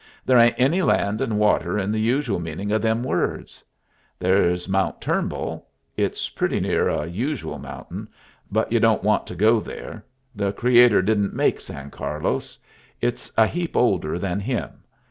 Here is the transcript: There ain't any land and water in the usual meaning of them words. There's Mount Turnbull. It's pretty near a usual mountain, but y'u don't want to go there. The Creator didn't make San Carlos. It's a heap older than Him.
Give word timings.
There 0.25 0.39
ain't 0.39 0.55
any 0.57 0.81
land 0.81 1.21
and 1.21 1.37
water 1.37 1.77
in 1.77 1.91
the 1.91 1.99
usual 1.99 2.39
meaning 2.39 2.71
of 2.71 2.81
them 2.81 3.03
words. 3.03 3.63
There's 4.17 4.67
Mount 4.67 4.99
Turnbull. 4.99 5.67
It's 5.95 6.27
pretty 6.27 6.59
near 6.59 6.89
a 6.89 7.05
usual 7.05 7.59
mountain, 7.59 8.07
but 8.51 8.71
y'u 8.71 8.79
don't 8.79 9.03
want 9.03 9.27
to 9.27 9.35
go 9.35 9.59
there. 9.59 10.03
The 10.35 10.53
Creator 10.53 11.03
didn't 11.03 11.35
make 11.35 11.61
San 11.61 11.91
Carlos. 11.91 12.57
It's 12.99 13.31
a 13.37 13.45
heap 13.45 13.77
older 13.77 14.17
than 14.17 14.39
Him. 14.39 14.69